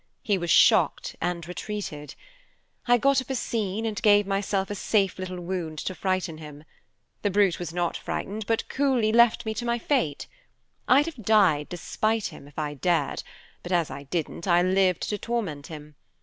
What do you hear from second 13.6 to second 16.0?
but as I didn't, I lived to torment him.